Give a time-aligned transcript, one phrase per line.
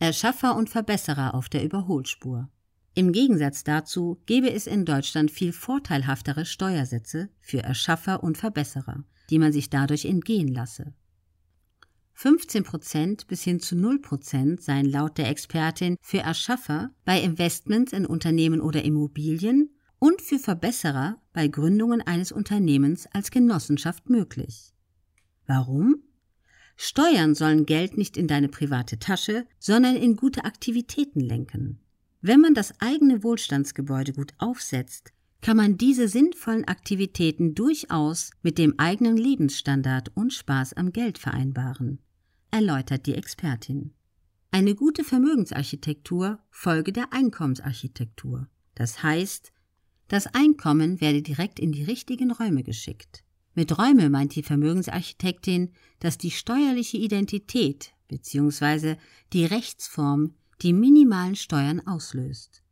[0.00, 2.48] Erschaffer und Verbesserer auf der Überholspur.
[2.94, 9.38] Im Gegensatz dazu gäbe es in Deutschland viel vorteilhaftere Steuersätze für Erschaffer und Verbesserer, die
[9.38, 10.94] man sich dadurch entgehen lasse.
[12.14, 17.92] 15 Prozent bis hin zu 0 Prozent seien laut der Expertin für Erschaffer bei Investments
[17.92, 24.72] in Unternehmen oder Immobilien und für Verbesserer bei Gründungen eines Unternehmens als Genossenschaft möglich.
[25.46, 26.02] Warum?
[26.82, 31.78] Steuern sollen Geld nicht in deine private Tasche, sondern in gute Aktivitäten lenken.
[32.22, 38.78] Wenn man das eigene Wohlstandsgebäude gut aufsetzt, kann man diese sinnvollen Aktivitäten durchaus mit dem
[38.78, 41.98] eigenen Lebensstandard und Spaß am Geld vereinbaren,
[42.50, 43.92] erläutert die Expertin.
[44.50, 48.48] Eine gute Vermögensarchitektur folge der Einkommensarchitektur.
[48.74, 49.52] Das heißt,
[50.08, 53.22] das Einkommen werde direkt in die richtigen Räume geschickt.
[53.54, 58.96] Mit Räume meint die Vermögensarchitektin, dass die steuerliche Identität bzw.
[59.32, 62.62] die Rechtsform die minimalen Steuern auslöst.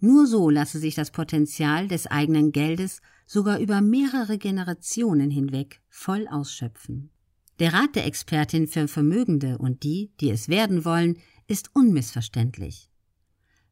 [0.00, 6.28] Nur so lasse sich das Potenzial des eigenen Geldes sogar über mehrere Generationen hinweg voll
[6.28, 7.10] ausschöpfen.
[7.58, 12.90] Der Rat der Expertin für Vermögende und die, die es werden wollen, ist unmissverständlich.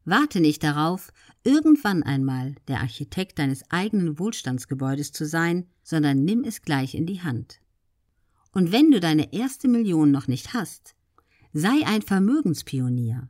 [0.05, 1.11] Warte nicht darauf,
[1.43, 7.21] irgendwann einmal der Architekt deines eigenen Wohlstandsgebäudes zu sein, sondern nimm es gleich in die
[7.21, 7.59] Hand.
[8.51, 10.95] Und wenn du deine erste Million noch nicht hast,
[11.53, 13.29] sei ein Vermögenspionier.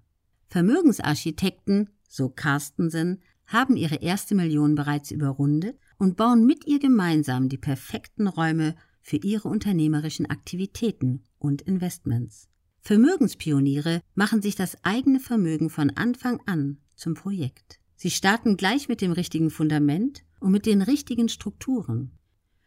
[0.50, 7.58] Vermögensarchitekten, so Carstensen, haben ihre erste Million bereits überrundet und bauen mit ihr gemeinsam die
[7.58, 12.50] perfekten Räume für ihre unternehmerischen Aktivitäten und Investments.
[12.86, 17.80] Vermögenspioniere machen sich das eigene Vermögen von Anfang an zum Projekt.
[17.96, 22.12] Sie starten gleich mit dem richtigen Fundament und mit den richtigen Strukturen.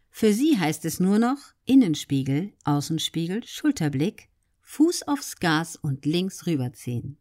[0.09, 4.29] Für sie heißt es nur noch Innenspiegel, Außenspiegel, Schulterblick,
[4.61, 7.19] Fuß aufs Gas und links rüberziehen.